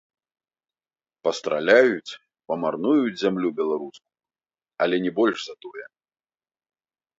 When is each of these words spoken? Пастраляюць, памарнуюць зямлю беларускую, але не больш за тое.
Пастраляюць, 1.27 2.17
памарнуюць 2.53 3.21
зямлю 3.25 3.49
беларускую, 3.61 4.05
але 4.87 4.95
не 5.07 5.11
больш 5.21 5.37
за 5.51 5.55
тое. 5.67 5.85